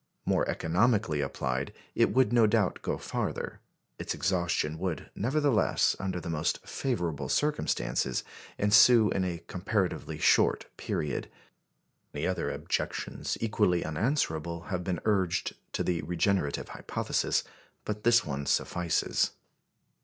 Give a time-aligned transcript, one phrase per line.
[0.25, 3.59] More economically applied, it would no doubt go farther.
[3.99, 8.23] Its exhaustion would, nevertheless, under the most favourable circumstances,
[8.57, 11.29] ensue in a comparatively short period.
[12.15, 17.43] Many other objections equally unanswerable have been urged to the "regenerative" hypothesis,
[17.85, 19.33] but this one suffices.